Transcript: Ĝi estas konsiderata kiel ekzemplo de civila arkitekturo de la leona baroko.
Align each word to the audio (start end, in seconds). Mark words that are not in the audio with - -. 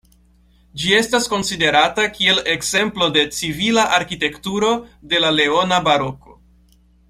Ĝi 0.83 0.93
estas 0.99 1.27
konsiderata 1.33 2.05
kiel 2.15 2.41
ekzemplo 2.55 3.11
de 3.19 3.27
civila 3.41 3.85
arkitekturo 4.01 4.73
de 5.13 5.21
la 5.27 5.33
leona 5.41 5.81
baroko. 5.91 6.39